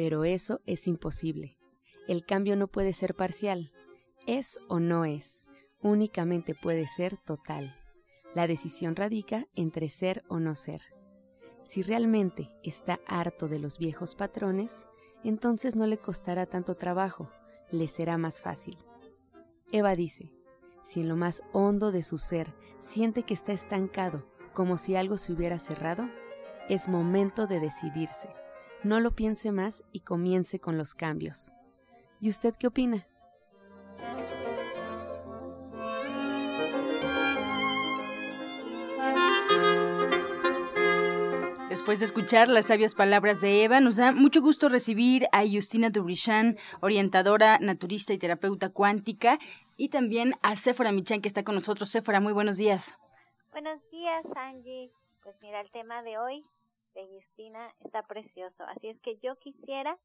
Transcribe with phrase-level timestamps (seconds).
[0.00, 1.58] pero eso es imposible.
[2.08, 3.70] El cambio no puede ser parcial,
[4.26, 5.46] es o no es,
[5.82, 7.76] únicamente puede ser total.
[8.34, 10.80] La decisión radica entre ser o no ser.
[11.64, 14.86] Si realmente está harto de los viejos patrones,
[15.22, 17.30] entonces no le costará tanto trabajo,
[17.70, 18.78] le será más fácil.
[19.70, 20.32] Eva dice,
[20.82, 25.18] si en lo más hondo de su ser siente que está estancado, como si algo
[25.18, 26.08] se hubiera cerrado,
[26.70, 28.39] es momento de decidirse.
[28.82, 31.52] No lo piense más y comience con los cambios.
[32.18, 33.06] ¿Y usted qué opina?
[41.68, 45.90] Después de escuchar las sabias palabras de Eva, nos da mucho gusto recibir a Justina
[45.90, 49.38] Dubrichan, orientadora, naturista y terapeuta cuántica,
[49.76, 51.90] y también a Sephora Michan, que está con nosotros.
[51.90, 52.98] Sephora, muy buenos días.
[53.52, 54.90] Buenos días, Angie.
[55.22, 56.44] Pues mira, el tema de hoy
[57.80, 58.64] está precioso.
[58.64, 59.98] Así es que yo quisiera,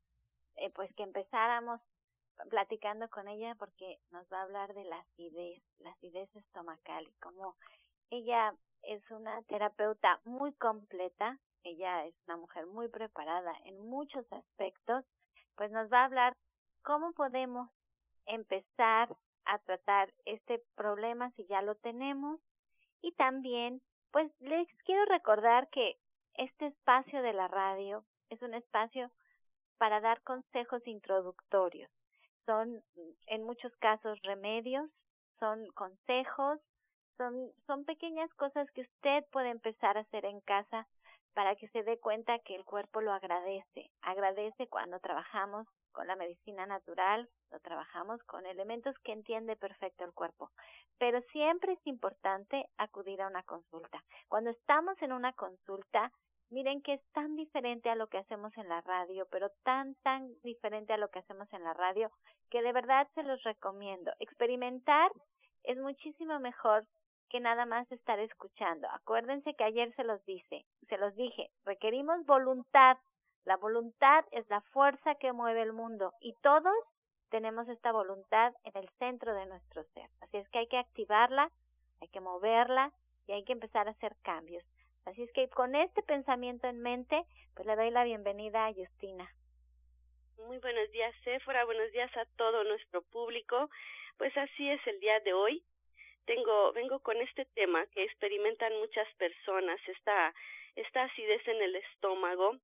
[0.57, 1.81] eh, pues que empezáramos
[2.49, 7.13] platicando con ella porque nos va a hablar de la acidez, la acidez estomacal y
[7.21, 7.55] cómo
[8.09, 15.05] ella es una terapeuta muy completa, ella es una mujer muy preparada en muchos aspectos,
[15.55, 16.37] pues nos va a hablar
[16.83, 17.69] cómo podemos
[18.25, 22.39] empezar a tratar este problema si ya lo tenemos.
[23.01, 23.81] Y también
[24.11, 25.97] pues les quiero recordar que
[26.37, 29.11] este espacio de la radio es un espacio
[29.77, 31.89] para dar consejos introductorios.
[32.45, 32.83] Son
[33.27, 34.89] en muchos casos remedios,
[35.39, 36.59] son consejos,
[37.17, 40.87] son, son pequeñas cosas que usted puede empezar a hacer en casa
[41.33, 43.91] para que se dé cuenta que el cuerpo lo agradece.
[44.01, 50.13] Agradece cuando trabajamos con la medicina natural, lo trabajamos con elementos que entiende perfecto el
[50.13, 50.51] cuerpo.
[50.97, 54.03] Pero siempre es importante acudir a una consulta.
[54.29, 56.11] Cuando estamos en una consulta,
[56.49, 60.33] miren que es tan diferente a lo que hacemos en la radio, pero tan, tan
[60.43, 62.11] diferente a lo que hacemos en la radio,
[62.49, 64.11] que de verdad se los recomiendo.
[64.19, 65.11] Experimentar
[65.63, 66.85] es muchísimo mejor
[67.29, 68.87] que nada más estar escuchando.
[68.91, 72.97] Acuérdense que ayer se los dice, se los dije, requerimos voluntad.
[73.45, 76.73] La voluntad es la fuerza que mueve el mundo y todos
[77.29, 80.09] tenemos esta voluntad en el centro de nuestro ser.
[80.21, 81.51] Así es que hay que activarla,
[82.01, 82.91] hay que moverla
[83.27, 84.63] y hay que empezar a hacer cambios.
[85.05, 87.23] Así es que con este pensamiento en mente,
[87.53, 89.29] pues le doy la bienvenida a Justina.
[90.47, 91.63] Muy buenos días, Sephora.
[91.63, 93.69] Buenos días a todo nuestro público.
[94.17, 95.63] Pues así es el día de hoy
[96.25, 100.33] tengo, vengo con este tema que experimentan muchas personas, esta,
[100.75, 102.57] esta acidez en el estómago,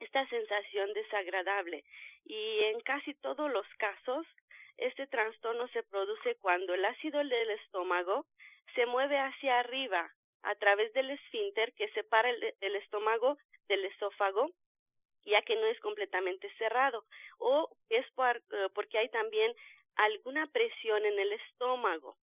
[0.00, 1.82] esta sensación desagradable.
[2.24, 4.26] Y en casi todos los casos,
[4.76, 8.26] este trastorno se produce cuando el ácido del estómago
[8.76, 10.08] se mueve hacia arriba
[10.44, 13.38] a través del esfínter que separa el, estómago
[13.68, 14.50] del esófago
[15.24, 17.04] ya que no es completamente cerrado
[17.38, 19.54] o es eh, porque hay también
[19.96, 22.16] alguna presión en el estómago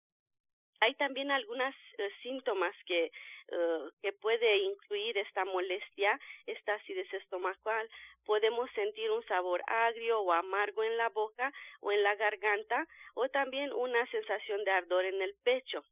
[0.82, 3.12] hay también algunos eh, síntomas que,
[3.52, 7.90] eh, que puede incluir esta molestia, esta acidez estomacal.
[8.26, 11.52] Podemos sentir un sabor agrio o amargo en la boca
[11.82, 15.84] o en la garganta o también una sensación de ardor en el pecho.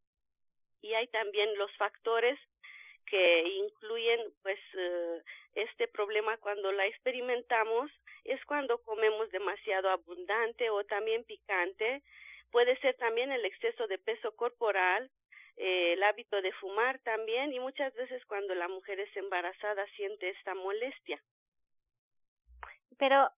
[0.82, 2.40] Y hay también los factores
[3.06, 5.22] que incluyen pues eh,
[5.56, 7.90] este problema cuando la experimentamos
[8.26, 12.04] es cuando comemos demasiado abundante o también picante
[12.52, 15.12] Puede ser también el exceso de peso corporal,
[15.58, 20.30] eh, el hábito de fumar también y muchas veces cuando la mujer es embarazada siente
[20.30, 21.22] esta molestia.
[22.98, 23.30] Pero,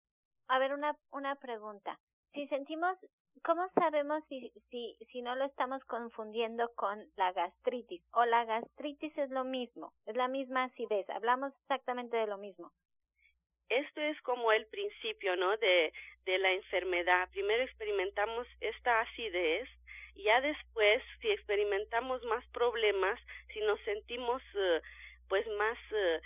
[0.48, 1.98] a ver, una, una pregunta.
[2.32, 2.96] Si sentimos,
[3.44, 8.02] ¿cómo sabemos si, si, si no lo estamos confundiendo con la gastritis?
[8.12, 12.72] O la gastritis es lo mismo, es la misma acidez, hablamos exactamente de lo mismo.
[13.68, 15.56] esto es como el principio, ¿no?
[15.58, 15.92] De,
[16.24, 17.28] de la enfermedad.
[17.30, 19.68] Primero experimentamos esta acidez
[20.18, 23.20] ya después, si experimentamos más problemas,
[23.52, 24.80] si nos sentimos eh,
[25.28, 26.20] pues más eh,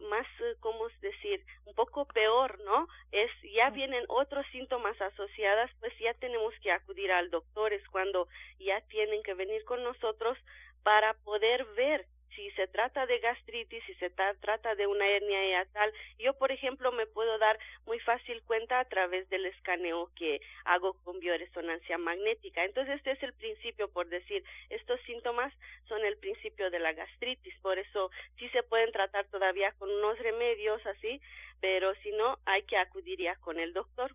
[0.00, 1.44] más, eh, ¿cómo decir?
[1.64, 2.88] Un poco peor, ¿no?
[3.12, 8.28] Es, ya vienen otros síntomas asociados, pues ya tenemos que acudir al doctor, es cuando
[8.58, 10.38] ya tienen que venir con nosotros
[10.82, 15.92] para poder ver si se trata de gastritis, si se trata de una hernia hiatal,
[16.18, 20.94] yo por ejemplo me puedo dar muy fácil cuenta a través del escaneo que hago
[21.04, 22.64] con bioresonancia magnética.
[22.64, 25.52] Entonces este es el principio, por decir, estos síntomas
[25.88, 30.18] son el principio de la gastritis, por eso sí se pueden tratar todavía con unos
[30.18, 31.20] remedios así,
[31.60, 34.14] pero si no hay que acudir ya con el doctor.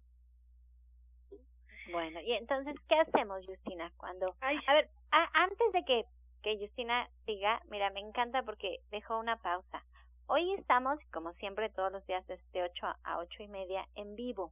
[1.92, 3.92] Bueno, y entonces, ¿qué hacemos, Justina?
[3.98, 6.06] Cuando, a ver, antes de que
[6.44, 9.84] que Justina diga, mira, me encanta porque dejó una pausa.
[10.28, 14.51] Hoy estamos, como siempre, todos los días desde 8 a ocho y media en vivo.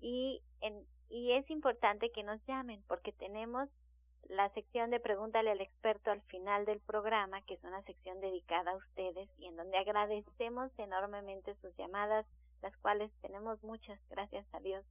[0.00, 3.68] Y, en, y es importante que nos llamen porque tenemos
[4.28, 8.72] la sección de Pregúntale al experto al final del programa, que es una sección dedicada
[8.72, 12.26] a ustedes y en donde agradecemos enormemente sus llamadas,
[12.62, 14.84] las cuales tenemos muchas, gracias a Dios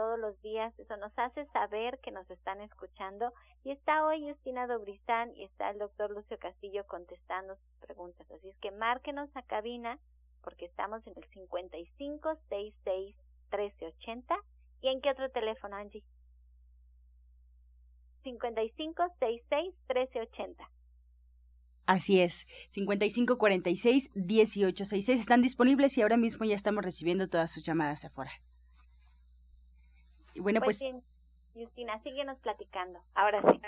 [0.00, 0.72] todos los días.
[0.78, 3.34] Eso nos hace saber que nos están escuchando.
[3.64, 8.26] Y está hoy Justina Dobrizán y está el doctor Lucio Castillo contestando sus preguntas.
[8.30, 9.98] Así es que márquenos a cabina
[10.42, 11.28] porque estamos en el
[13.50, 14.42] 5566-1380.
[14.80, 16.02] ¿Y en qué otro teléfono, Angie?
[18.24, 20.66] 5566-1380.
[21.84, 28.32] Así es, 5546-1866 están disponibles y ahora mismo ya estamos recibiendo todas sus llamadas afuera.
[30.36, 30.78] Bueno, pues...
[30.78, 31.04] pues...
[31.52, 33.00] Justina, síguenos platicando.
[33.14, 33.60] Ahora sí.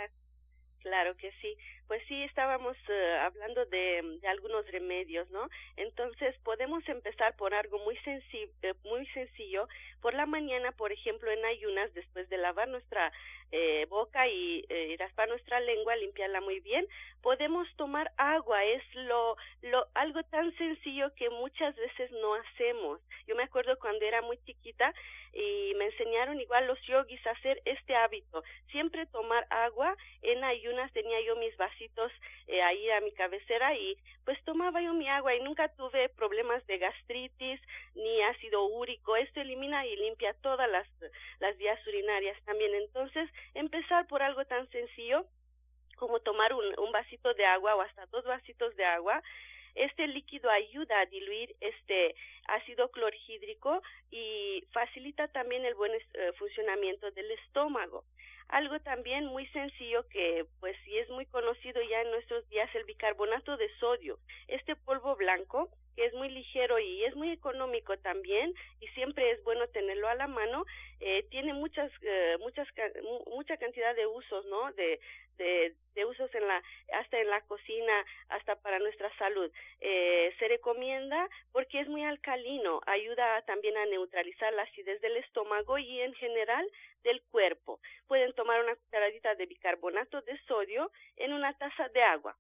[0.79, 1.57] Claro que sí.
[1.89, 5.49] Pues sí, estábamos eh, hablando de, de, algunos remedios, ¿no?
[5.77, 9.69] Entonces, podemos empezar por algo muy, eh, muy sencillo.
[10.01, 13.13] Por la mañana, por ejemplo, en ayunas, después de lavar nuestra
[13.51, 14.65] eh, boca y
[14.99, 16.87] raspar nuestra lengua, limpiarla muy bien,
[17.23, 18.65] podemos tomar agua.
[18.65, 23.01] Es lo, lo, algo tan sencillo que muchas veces no hacemos.
[23.27, 24.93] Yo me acuerdo cuando era muy chiquita
[25.33, 28.43] y me enseñaron igual los yogis a hacer este hábito.
[28.71, 29.97] Siempre tomar agua.
[30.21, 31.57] En ayunas tenía yo mis
[32.47, 36.67] eh, ahí a mi cabecera y pues tomaba yo mi agua y nunca tuve problemas
[36.67, 37.61] de gastritis
[37.95, 39.17] ni ácido úrico.
[39.17, 40.87] Esto elimina y limpia todas las,
[41.41, 42.75] las vías urinarias también.
[42.75, 45.27] Entonces, empezar por algo tan sencillo
[45.97, 49.23] como tomar un, un vasito de agua o hasta dos vasitos de agua
[49.75, 52.15] este líquido ayuda a diluir este
[52.47, 58.05] ácido clorhídrico y facilita también el buen eh, funcionamiento del estómago.
[58.53, 62.85] Algo también muy sencillo que pues sí es muy conocido ya en nuestros días el
[62.85, 64.19] bicarbonato de sodio.
[64.47, 69.43] Este polvo blanco que es muy ligero y es muy económico también y siempre es
[69.45, 70.65] bueno tenerlo a la mano
[71.01, 72.69] eh, tiene muchas eh, muchas
[73.31, 75.01] mucha cantidad de usos no de,
[75.39, 76.63] de, de usos en la
[76.95, 79.51] hasta en la cocina hasta para nuestra salud
[79.81, 85.79] eh, se recomienda porque es muy alcalino ayuda también a neutralizar la acidez del estómago
[85.79, 86.67] y en general
[87.03, 87.81] del cuerpo.
[88.07, 92.37] Pueden tomar una cucharadita de bicarbonato de sodio en una taza de agua.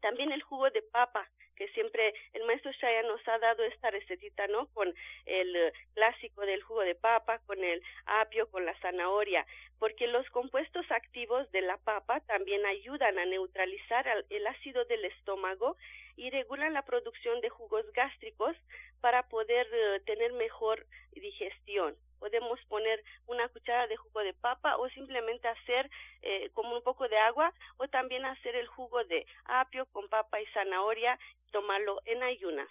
[0.00, 1.28] También el jugo de papa
[1.58, 4.68] que siempre el maestro Shaya nos ha dado esta recetita, ¿no?
[4.68, 4.94] Con
[5.26, 9.44] el eh, clásico del jugo de papa, con el apio, con la zanahoria,
[9.80, 15.76] porque los compuestos activos de la papa también ayudan a neutralizar el ácido del estómago
[16.18, 18.54] y regulan la producción de jugos gástricos
[19.00, 24.88] para poder eh, tener mejor digestión podemos poner una cuchara de jugo de papa o
[24.90, 25.90] simplemente hacer
[26.22, 30.40] eh, como un poco de agua o también hacer el jugo de apio con papa
[30.40, 31.18] y zanahoria,
[31.52, 32.68] tomarlo en ayunas.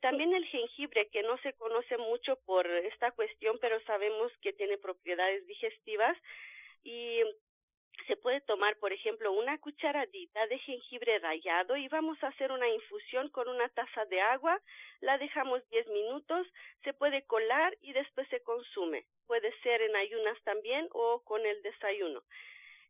[0.00, 4.76] También el jengibre, que no se conoce mucho por esta cuestión, pero sabemos que tiene
[4.76, 6.16] propiedades digestivas
[6.84, 7.22] y
[8.06, 12.68] se puede tomar, por ejemplo, una cucharadita de jengibre rallado y vamos a hacer una
[12.68, 14.60] infusión con una taza de agua,
[15.00, 16.46] la dejamos 10 minutos,
[16.84, 19.06] se puede colar y después se consume.
[19.26, 22.22] Puede ser en ayunas también o con el desayuno.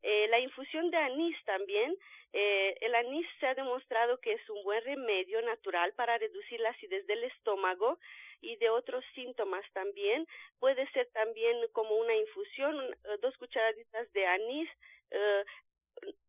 [0.02, 1.96] Eh, la infusión de anís también,
[2.32, 6.70] eh, el anís se ha demostrado que es un buen remedio natural para reducir la
[6.70, 7.98] acidez del estómago
[8.40, 10.26] y de otros síntomas también.
[10.58, 14.68] Puede ser también como una infusión, eh, dos cucharaditas de anís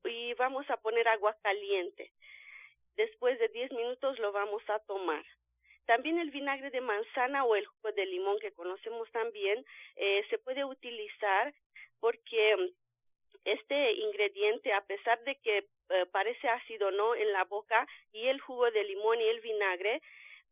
[0.06, 2.12] y vamos a poner agua caliente.
[2.96, 5.26] Después de 10 minutos lo vamos a tomar.
[5.86, 9.66] También el vinagre de manzana o el jugo de limón que conocemos también
[10.30, 11.54] se puede utilizar
[12.00, 12.74] porque
[13.48, 15.58] este ingrediente, a pesar de que
[15.90, 20.02] eh, parece ácido no en la boca y el jugo de limón y el vinagre,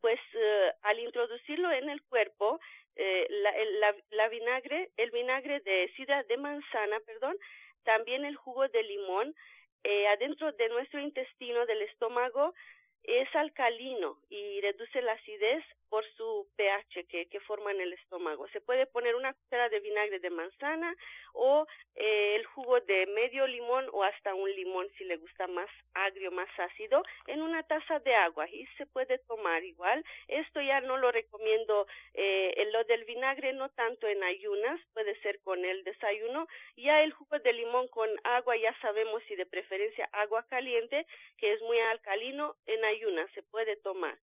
[0.02, 2.60] pues eh, al introducirlo en el cuerpo,
[2.96, 7.36] eh, la, el, vinagre, el vinagre de sidra de manzana, perdón,
[7.84, 9.36] también el jugo de limón,
[9.84, 12.54] eh, adentro de nuestro intestino, del estómago,
[13.08, 18.48] es alcalino y reduce la acidez por su pH que, forma en el estómago.
[18.50, 20.96] Se puede poner una cuchara de vinagre de manzana
[21.34, 25.70] o eh, el jugo de medio limón o hasta un limón si le gusta más
[25.94, 30.04] agrio, más ácido, en una taza de agua y se puede tomar igual.
[30.28, 35.40] Esto ya no lo recomiendo, eh, lo del vinagre no tanto en ayunas, puede ser
[35.42, 36.48] con el desayuno.
[36.78, 41.06] Ya el jugo de limón con agua ya sabemos si de preferencia agua caliente,
[41.38, 42.95] que es muy alcalino, en ayunas
[43.34, 44.18] se puede tomar.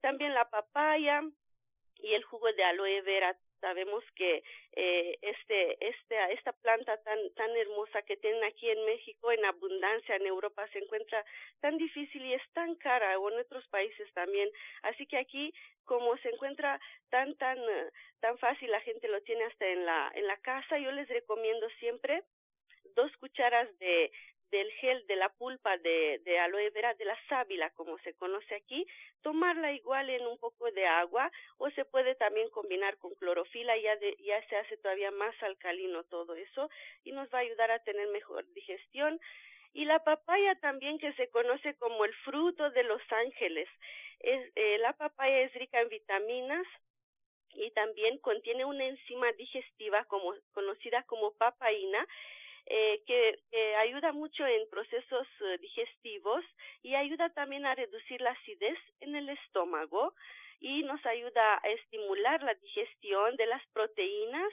[0.00, 1.22] También la papaya
[2.00, 3.36] y el jugo de aloe vera.
[3.60, 4.42] Sabemos que
[4.72, 10.16] eh, este, este, esta planta tan, tan hermosa que tienen aquí en México en abundancia,
[10.16, 11.24] en Europa se encuentra
[11.60, 14.50] tan difícil y es tan cara, o en otros países también.
[14.82, 15.54] Así que aquí,
[15.84, 17.56] como se encuentra tan, tan,
[18.18, 21.68] tan fácil, la gente lo tiene hasta en la, en la casa, yo les recomiendo
[21.78, 22.24] siempre
[22.96, 24.10] dos cucharas de,
[24.52, 28.86] del gel de la pulpa de, aloe vera, de la sábila, como se conoce aquí,
[29.22, 33.96] tomarla igual en un poco de agua o se puede también combinar con clorofila, ya,
[33.96, 36.68] de, ya se hace todavía más alcalino todo eso
[37.02, 39.18] y nos va a ayudar a tener mejor digestión.
[39.72, 43.68] Y la papaya también que se conoce como el fruto de los ángeles.
[44.20, 46.66] Es, eh, la papaya es rica en vitaminas,
[47.54, 52.06] y también contiene una enzima digestiva como, conocida como papaína
[52.66, 53.38] eh, que,
[53.78, 56.44] ayuda mucho en procesos eh, digestivos
[56.82, 60.14] y ayuda también a reducir la acidez en el estómago
[60.60, 64.52] y nos ayuda a estimular la digestión de las proteínas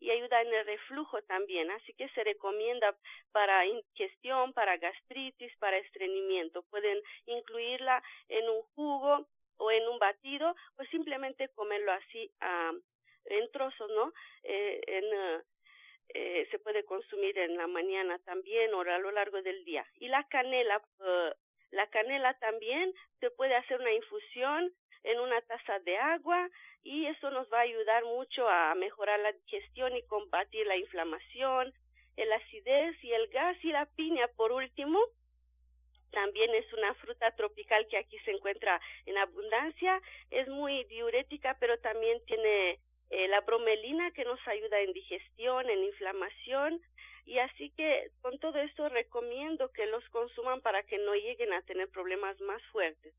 [0.00, 2.96] y ayuda en el reflujo también, así que se recomienda
[3.32, 6.62] para ingestión, para gastritis, para estreñimiento.
[6.70, 12.72] Pueden incluirla en un jugo o en un batido o simplemente comerlo así ah,
[13.24, 14.12] en trozos, ¿no?
[14.44, 15.42] Eh, en, uh,
[16.14, 19.86] eh, se puede consumir en la mañana también o a lo largo del día.
[20.00, 21.34] Y la canela, uh,
[21.70, 24.72] la canela también se puede hacer una infusión
[25.04, 26.48] en una taza de agua
[26.82, 31.72] y eso nos va a ayudar mucho a mejorar la digestión y combatir la inflamación,
[32.16, 34.98] el acidez y el gas y la piña por último.
[36.10, 40.00] También es una fruta tropical que aquí se encuentra en abundancia,
[40.30, 45.84] es muy diurética, pero también tiene eh, la bromelina que nos ayuda en digestión, en
[45.84, 46.80] inflamación
[47.24, 51.62] y así que con todo esto recomiendo que los consuman para que no lleguen a
[51.62, 53.14] tener problemas más fuertes.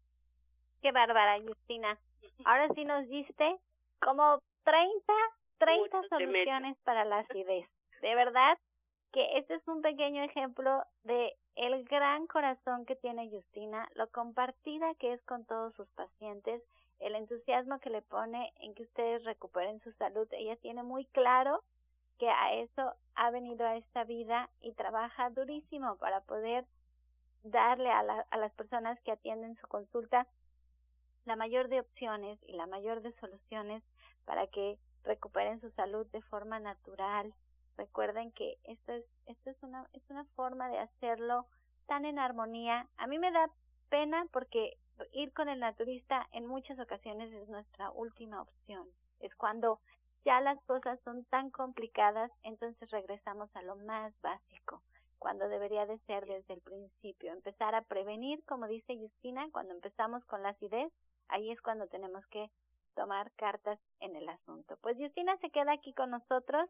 [0.81, 1.97] Qué bárbara, Justina.
[2.45, 3.57] Ahora sí nos diste
[3.99, 5.13] como 30,
[5.59, 7.67] 30 soluciones para la acidez.
[8.01, 8.57] De verdad
[9.11, 14.93] que este es un pequeño ejemplo de el gran corazón que tiene Justina, lo compartida
[14.95, 16.63] que es con todos sus pacientes
[16.99, 20.27] el entusiasmo que le pone en que ustedes recuperen su salud.
[20.31, 21.63] Ella tiene muy claro
[22.17, 26.65] que a eso ha venido a esta vida y trabaja durísimo para poder
[27.43, 30.27] darle a, a las personas que atienden su consulta
[31.25, 33.83] la mayor de opciones y la mayor de soluciones
[34.25, 37.33] para que recuperen su salud de forma natural.
[37.77, 41.45] Recuerden que esto es, esto es una, es una forma de hacerlo
[41.87, 42.87] tan en armonía.
[42.97, 43.49] A mí me da
[43.89, 44.77] pena porque
[45.11, 48.87] ir con el naturista en muchas ocasiones es nuestra última opción.
[49.19, 49.79] Es cuando
[50.25, 54.81] ya las cosas son tan complicadas, entonces regresamos a lo más básico,
[55.17, 57.31] cuando debería de ser desde el principio.
[57.31, 60.91] Empezar a prevenir, como dice Justina, cuando empezamos con la acidez,
[61.27, 62.49] ahí es cuando tenemos que
[62.95, 64.77] tomar cartas en el asunto.
[64.81, 66.69] Pues Justina se queda aquí con nosotros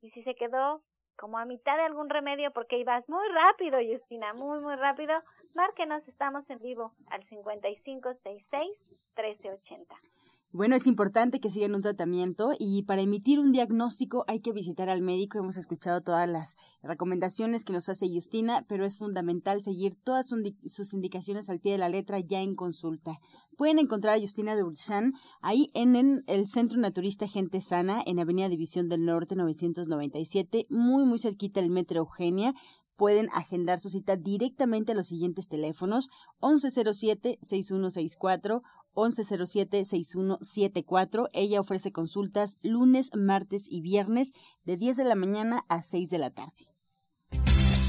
[0.00, 0.82] y si se quedó
[1.16, 5.14] como a mitad de algún remedio porque ibas muy rápido, Justina, muy, muy rápido,
[5.54, 8.78] márquenos, estamos en vivo al 5566
[9.16, 10.13] 1380.
[10.56, 14.88] Bueno, es importante que sigan un tratamiento y para emitir un diagnóstico hay que visitar
[14.88, 15.36] al médico.
[15.36, 20.94] Hemos escuchado todas las recomendaciones que nos hace Justina, pero es fundamental seguir todas sus
[20.94, 23.18] indicaciones al pie de la letra ya en consulta.
[23.56, 28.48] Pueden encontrar a Justina de Urchan ahí en, el Centro Naturista Gente Sana, en Avenida
[28.48, 32.54] División del Norte 997, muy, muy cerquita del Metro Eugenia
[32.96, 38.62] pueden agendar su cita directamente a los siguientes teléfonos 1107-6164
[38.94, 41.28] 1107-6174.
[41.32, 44.32] Ella ofrece consultas lunes, martes y viernes
[44.64, 46.73] de 10 de la mañana a 6 de la tarde.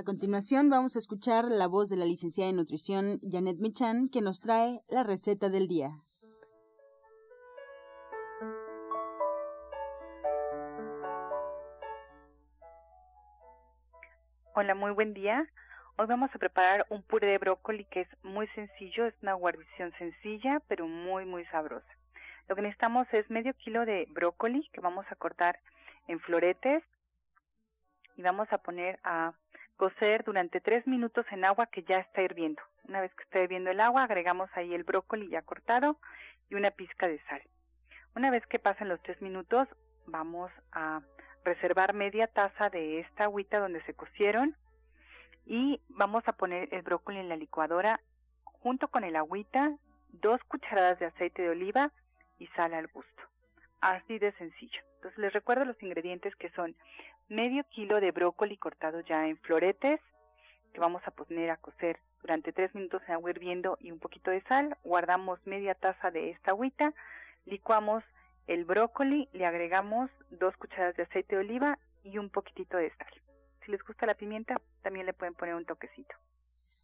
[0.00, 4.22] A continuación vamos a escuchar la voz de la licenciada en nutrición Janet Michan que
[4.22, 5.90] nos trae la receta del día.
[14.54, 15.46] Hola, muy buen día.
[15.98, 19.92] Hoy vamos a preparar un puré de brócoli que es muy sencillo, es una guarnición
[19.98, 21.92] sencilla pero muy muy sabrosa.
[22.48, 25.58] Lo que necesitamos es medio kilo de brócoli que vamos a cortar
[26.08, 26.82] en floretes
[28.16, 29.34] y vamos a poner a
[29.80, 32.60] cocer durante tres minutos en agua que ya está hirviendo.
[32.86, 35.96] Una vez que está hirviendo el agua, agregamos ahí el brócoli ya cortado
[36.50, 37.40] y una pizca de sal.
[38.14, 39.66] Una vez que pasen los tres minutos,
[40.06, 41.00] vamos a
[41.46, 44.54] reservar media taza de esta agüita donde se cocieron
[45.46, 48.00] y vamos a poner el brócoli en la licuadora
[48.44, 49.74] junto con el agüita,
[50.10, 51.90] dos cucharadas de aceite de oliva
[52.38, 53.22] y sal al gusto.
[53.80, 54.82] Así de sencillo.
[54.96, 56.76] Entonces les recuerdo los ingredientes que son
[57.30, 60.00] medio kilo de brócoli cortado ya en floretes,
[60.74, 64.30] que vamos a poner a cocer durante tres minutos en agua hirviendo y un poquito
[64.30, 64.76] de sal.
[64.82, 66.92] Guardamos media taza de esta agüita,
[67.46, 68.04] licuamos
[68.46, 73.12] el brócoli, le agregamos dos cucharadas de aceite de oliva y un poquitito de sal.
[73.64, 76.14] Si les gusta la pimienta, también le pueden poner un toquecito.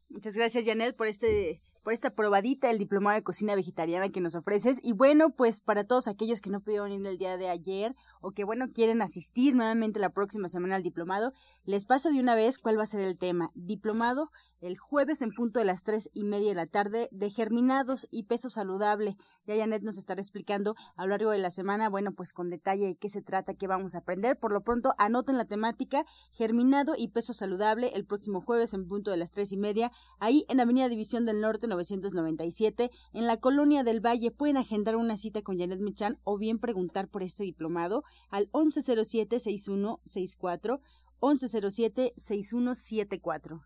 [0.08, 4.34] Muchas gracias, Janet, por este por esta probadita del diplomado de cocina vegetariana que nos
[4.34, 4.80] ofreces.
[4.82, 8.32] Y bueno, pues para todos aquellos que no pudieron ir el día de ayer o
[8.32, 11.32] que bueno quieren asistir nuevamente la próxima semana al diplomado,
[11.64, 13.52] les paso de una vez cuál va a ser el tema.
[13.54, 18.08] Diplomado el jueves en punto de las tres y media de la tarde de germinados
[18.10, 19.16] y peso saludable.
[19.46, 22.86] Ya Janet nos estará explicando a lo largo de la semana, bueno, pues con detalle
[22.86, 24.36] de qué se trata, qué vamos a aprender.
[24.40, 29.12] Por lo pronto, anoten la temática germinado y peso saludable el próximo jueves en punto
[29.12, 33.84] de las tres y media, ahí en Avenida División del Norte 1997, en la Colonia
[33.84, 34.30] del Valle.
[34.30, 40.80] Pueden agendar una cita con Janet Michan o bien preguntar por este diplomado al 1107-6164,
[41.20, 43.62] 1107-6174.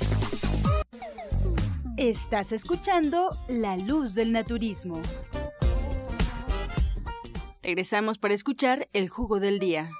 [2.01, 4.99] Estás escuchando La Luz del Naturismo.
[7.61, 9.91] Regresamos para escuchar el jugo del día.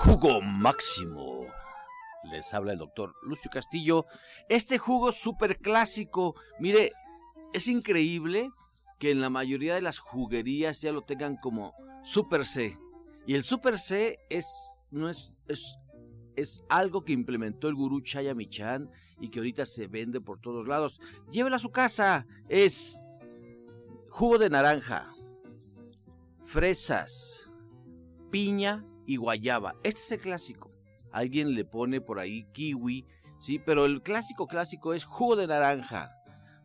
[0.00, 1.46] Jugo máximo.
[2.24, 4.04] Les habla el doctor Lucio Castillo.
[4.50, 6.92] Este jugo súper clásico, mire,
[7.54, 8.50] es increíble
[9.00, 12.78] que en la mayoría de las juguerías ya lo tengan como Super C.
[13.26, 14.46] Y el Super C es,
[14.90, 15.78] no es, es,
[16.36, 20.68] es algo que implementó el gurú Chaya Michan y que ahorita se vende por todos
[20.68, 21.00] lados.
[21.32, 22.26] Llévela a su casa.
[22.50, 23.00] Es
[24.10, 25.10] jugo de naranja,
[26.44, 27.50] fresas,
[28.30, 29.76] piña y guayaba.
[29.82, 30.70] Este es el clásico.
[31.10, 33.06] Alguien le pone por ahí kiwi,
[33.38, 36.10] sí, pero el clásico clásico es jugo de naranja,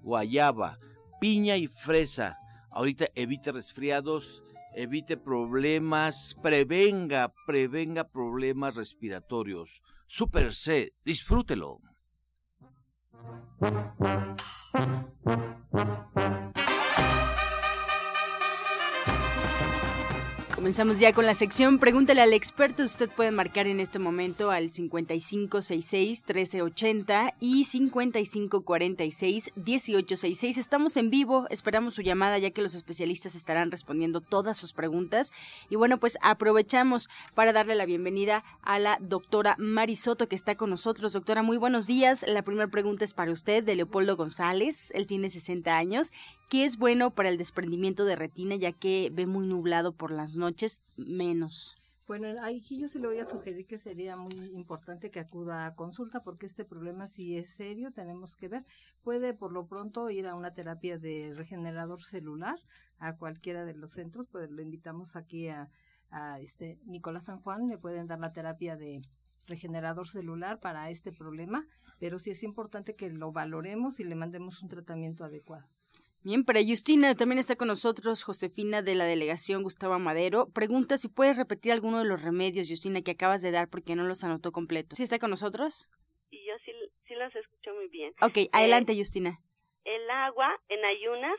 [0.01, 0.79] guayaba,
[1.25, 2.37] piña y fresa.
[2.69, 4.43] Ahorita evite resfriados,
[4.75, 9.81] evite problemas, prevenga, prevenga problemas respiratorios.
[10.05, 11.79] Super C, disfrútelo.
[20.55, 22.83] Comenzamos ya con la sección Pregúntale al experto.
[22.83, 30.57] Usted puede marcar en este momento al 5566-1380 y 5546-1866.
[30.57, 35.33] Estamos en vivo, esperamos su llamada ya que los especialistas estarán respondiendo todas sus preguntas.
[35.69, 40.69] Y bueno, pues aprovechamos para darle la bienvenida a la doctora Marisoto que está con
[40.69, 41.11] nosotros.
[41.11, 42.23] Doctora, muy buenos días.
[42.25, 44.89] La primera pregunta es para usted de Leopoldo González.
[44.95, 46.13] Él tiene 60 años
[46.49, 50.35] que es bueno para el desprendimiento de retina ya que ve muy nublado por las
[50.35, 51.77] noches menos.
[52.07, 55.73] Bueno, aquí yo sí le voy a sugerir que sería muy importante que acuda a
[55.73, 58.63] consulta porque este problema si es serio, tenemos que ver.
[59.01, 62.59] Puede por lo pronto ir a una terapia de regenerador celular
[62.99, 65.71] a cualquiera de los centros, pues lo invitamos aquí a,
[66.11, 69.01] a este Nicolás San Juan, le pueden dar la terapia de
[69.47, 71.65] regenerador celular para este problema,
[71.99, 75.67] pero sí es importante que lo valoremos y le mandemos un tratamiento adecuado.
[76.25, 80.47] Bien, para Justina también está con nosotros Josefina de la delegación Gustavo Madero.
[80.55, 84.05] Pregunta si puedes repetir alguno de los remedios, Justina, que acabas de dar porque no
[84.05, 84.97] los anotó completos.
[84.97, 85.87] ¿Sí está con nosotros?
[86.31, 86.71] Y yo sí,
[87.07, 88.11] sí los escucho muy bien.
[88.23, 89.37] Ok, adelante, eh, Justina.
[89.83, 91.37] El agua en ayunas,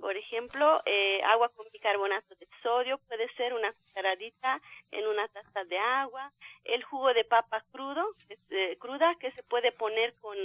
[0.00, 5.64] por ejemplo, eh, agua con bicarbonato de sodio, puede ser una cucharadita en una taza
[5.64, 6.32] de agua.
[6.64, 8.02] El jugo de papa crudo,
[8.48, 10.38] eh, cruda, que se puede poner con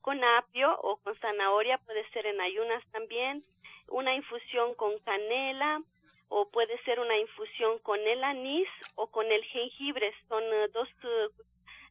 [0.00, 3.44] con apio o con zanahoria, puede ser en ayunas también,
[3.88, 5.82] una infusión con canela
[6.28, 10.88] o puede ser una infusión con el anís o con el jengibre, son eh, dos,
[11.02, 11.28] eh,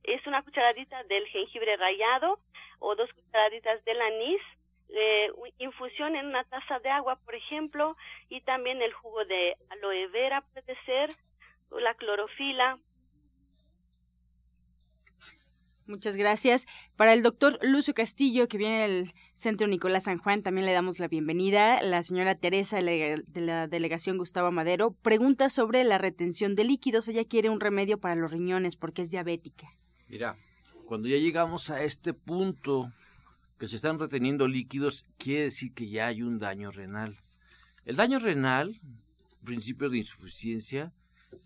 [0.04, 2.40] es una cucharadita del jengibre rallado
[2.80, 4.42] o dos cucharaditas del anís,
[4.90, 7.98] eh, infusión en una taza de agua, por ejemplo,
[8.30, 11.12] y también el jugo de aloe vera puede ser,
[11.72, 12.80] la clorofila,
[15.90, 16.68] Muchas gracias.
[16.96, 21.00] Para el doctor Lucio Castillo, que viene del Centro Nicolás San Juan, también le damos
[21.00, 21.82] la bienvenida.
[21.82, 27.08] La señora Teresa de la delegación Gustavo Madero pregunta sobre la retención de líquidos.
[27.08, 29.68] Ella quiere un remedio para los riñones porque es diabética.
[30.08, 30.36] Mira,
[30.86, 32.94] cuando ya llegamos a este punto
[33.58, 37.18] que se están reteniendo líquidos, quiere decir que ya hay un daño renal.
[37.86, 38.80] El daño renal,
[39.44, 40.94] principio de insuficiencia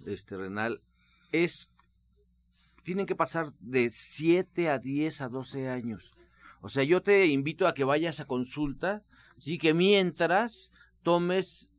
[0.05, 0.81] este renal,
[1.31, 1.69] es
[2.83, 6.13] tienen que pasar de 7 a 10 a 12 años.
[6.61, 9.03] O sea, yo te invito a que vayas a consulta,
[9.37, 10.69] sí, que mientras
[11.01, 11.73] tomes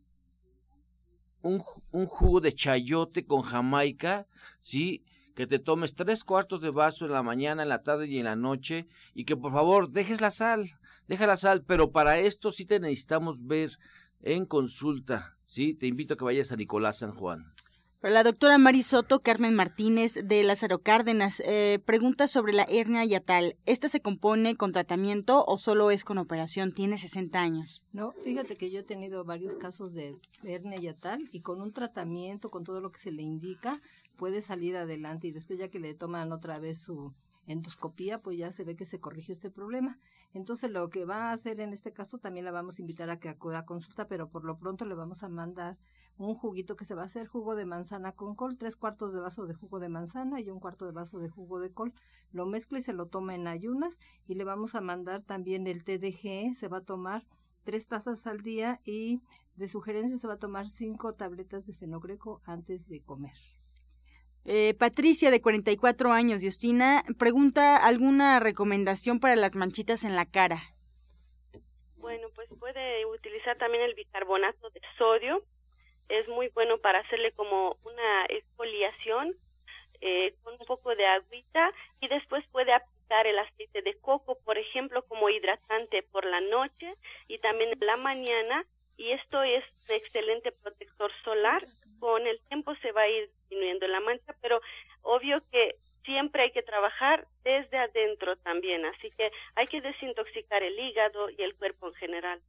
[1.42, 4.26] un, un jugo de chayote con jamaica,
[4.60, 8.18] sí, que te tomes tres cuartos de vaso en la mañana, en la tarde y
[8.18, 12.18] en la noche, y que por favor dejes la sal, deja la sal, pero para
[12.18, 13.78] esto sí te necesitamos ver
[14.22, 17.53] en consulta, sí, te invito a que vayas a Nicolás San Juan.
[18.10, 23.56] La doctora Marisoto Carmen Martínez de Lázaro Cárdenas eh, pregunta sobre la hernia yatal.
[23.64, 26.70] ¿Esta se compone con tratamiento o solo es con operación?
[26.70, 27.82] Tiene 60 años.
[27.94, 32.50] No, fíjate que yo he tenido varios casos de hernia yatal y con un tratamiento,
[32.50, 33.80] con todo lo que se le indica,
[34.18, 37.14] puede salir adelante y después ya que le toman otra vez su
[37.46, 39.98] endoscopía, pues ya se ve que se corrigió este problema.
[40.34, 43.18] Entonces lo que va a hacer en este caso también la vamos a invitar a
[43.18, 45.78] que acuda a consulta, pero por lo pronto le vamos a mandar
[46.16, 49.20] un juguito que se va a hacer jugo de manzana con col, tres cuartos de
[49.20, 51.92] vaso de jugo de manzana y un cuarto de vaso de jugo de col.
[52.32, 55.84] Lo mezcla y se lo toma en ayunas y le vamos a mandar también el
[55.84, 57.24] TDG, se va a tomar
[57.64, 59.20] tres tazas al día y
[59.56, 63.34] de sugerencia se va a tomar cinco tabletas de fenogreco antes de comer.
[64.46, 70.62] Eh, Patricia, de 44 años, Justina, pregunta alguna recomendación para las manchitas en la cara.
[71.96, 75.42] Bueno, pues puede utilizar también el bicarbonato de sodio
[76.08, 79.34] es muy bueno para hacerle como una exfoliación
[80.00, 84.58] eh, con un poco de agüita y después puede aplicar el aceite de coco, por
[84.58, 86.94] ejemplo, como hidratante por la noche
[87.28, 91.66] y también en la mañana y esto es un excelente protector solar.
[91.98, 94.60] Con el tiempo se va a ir disminuyendo la mancha, pero
[95.02, 100.78] obvio que siempre hay que trabajar desde adentro también, así que hay que desintoxicar el
[100.78, 102.40] hígado y el cuerpo en general.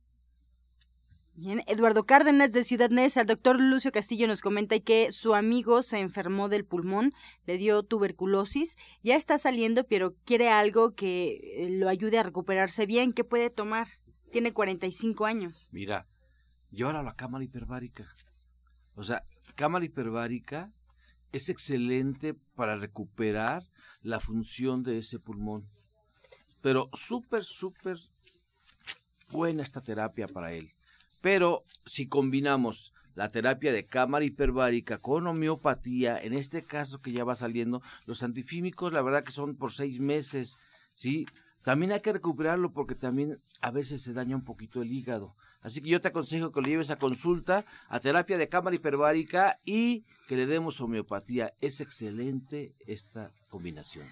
[1.38, 5.82] Bien, Eduardo Cárdenas de Ciudad Neza, el doctor Lucio Castillo nos comenta que su amigo
[5.82, 7.12] se enfermó del pulmón,
[7.46, 12.86] le dio tuberculosis, ya está saliendo, pero quiere algo que eh, lo ayude a recuperarse
[12.86, 13.12] bien.
[13.12, 13.90] ¿Qué puede tomar?
[14.32, 15.68] Tiene 45 años.
[15.74, 16.08] Mira,
[16.72, 18.08] llévalo a la cámara hiperbárica.
[18.94, 20.72] O sea, cámara hiperbárica
[21.34, 23.64] es excelente para recuperar
[24.02, 25.68] la función de ese pulmón.
[26.62, 27.98] Pero súper, súper
[29.32, 30.75] buena esta terapia para él.
[31.26, 37.24] Pero si combinamos la terapia de cámara hiperbárica con homeopatía, en este caso que ya
[37.24, 40.60] va saliendo, los antifímicos la verdad que son por seis meses,
[40.94, 41.26] ¿sí?
[41.64, 45.36] También hay que recuperarlo porque también a veces se daña un poquito el hígado.
[45.62, 49.60] Así que yo te aconsejo que lo lleves a consulta, a terapia de cámara hiperbárica
[49.66, 51.56] y que le demos homeopatía.
[51.60, 54.06] Es excelente esta combinación.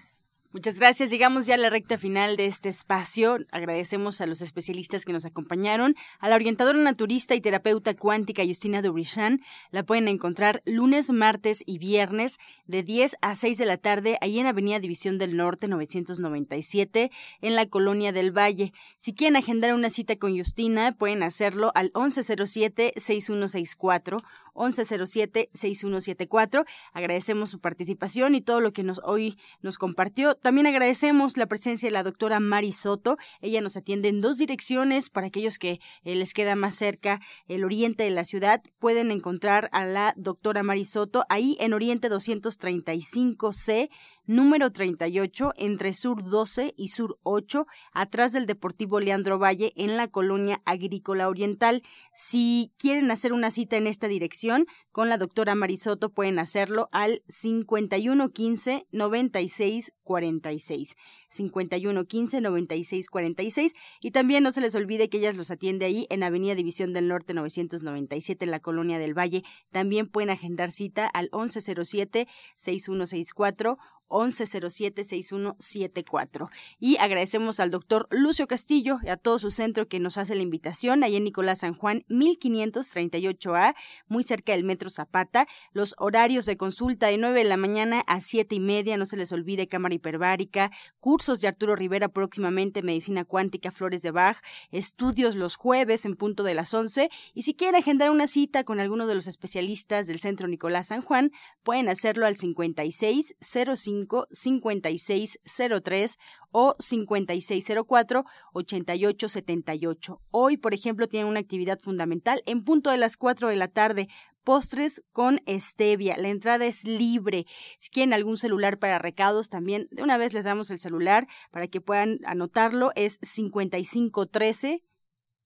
[0.54, 1.10] Muchas gracias.
[1.10, 3.38] Llegamos ya a la recta final de este espacio.
[3.50, 5.96] Agradecemos a los especialistas que nos acompañaron.
[6.20, 9.40] A la orientadora naturista y terapeuta cuántica Justina Dubrichan.
[9.72, 14.38] La pueden encontrar lunes, martes y viernes de 10 a 6 de la tarde ahí
[14.38, 18.72] en Avenida División del Norte 997 en la Colonia del Valle.
[18.98, 24.22] Si quieren agendar una cita con Justina, pueden hacerlo al 1107-6164
[24.54, 26.64] 1107-6174.
[26.92, 30.34] Agradecemos su participación y todo lo que nos hoy nos compartió.
[30.34, 33.16] También agradecemos la presencia de la doctora Mari Soto.
[33.40, 37.64] Ella nos atiende en dos direcciones para aquellos que eh, les queda más cerca el
[37.64, 38.62] oriente de la ciudad.
[38.78, 43.90] Pueden encontrar a la doctora Mari Soto ahí en Oriente 235C
[44.26, 50.08] número 38, entre Sur 12 y Sur 8, atrás del Deportivo Leandro Valle, en la
[50.08, 51.82] colonia agrícola oriental.
[52.14, 57.22] Si quieren hacer una cita en esta dirección con la doctora Marisoto, pueden hacerlo al
[57.28, 60.96] 5115 96 46.
[61.30, 63.72] 5115 96 46.
[64.00, 67.08] Y también no se les olvide que ellas los atiende ahí en Avenida División del
[67.08, 69.42] Norte 997 en la Colonia del Valle.
[69.72, 73.78] También pueden agendar cita al 1107 6164
[74.14, 76.48] 1107-6174.
[76.78, 80.42] Y agradecemos al doctor Lucio Castillo y a todo su centro que nos hace la
[80.42, 83.74] invitación, ahí en Nicolás San Juan, 1538A,
[84.06, 85.48] muy cerca del Metro Zapata.
[85.72, 89.16] Los horarios de consulta de 9 de la mañana a 7 y media, no se
[89.16, 94.38] les olvide cámara hiperbárica, cursos de Arturo Rivera próximamente, medicina cuántica, flores de Bach,
[94.70, 97.10] estudios los jueves en punto de las 11.
[97.34, 101.00] Y si quieren agendar una cita con alguno de los especialistas del centro Nicolás San
[101.02, 106.18] Juan, pueden hacerlo al 5605 5603
[106.50, 110.20] o 5604 8878.
[110.30, 114.08] Hoy, por ejemplo, tienen una actividad fundamental en punto de las 4 de la tarde
[114.44, 116.16] postres con stevia.
[116.18, 117.46] La entrada es libre.
[117.78, 121.66] Si quieren algún celular para recados, también de una vez les damos el celular para
[121.66, 122.92] que puedan anotarlo.
[122.94, 124.82] Es 5513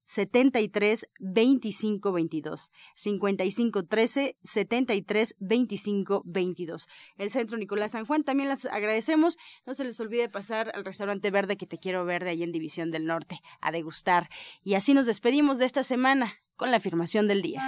[0.09, 2.73] 73 25 22.
[2.95, 6.89] 55 13 73 25 22.
[7.19, 9.37] El Centro Nicolás San Juan también las agradecemos.
[9.67, 12.53] No se les olvide pasar al restaurante verde que te quiero ver de ahí en
[12.53, 14.31] División del Norte a degustar.
[14.65, 17.63] Y así nos despedimos de esta semana con la afirmación del día.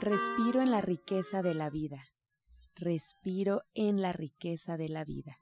[0.00, 2.02] Respiro en la riqueza de la vida.
[2.76, 5.41] Respiro en la riqueza de la vida.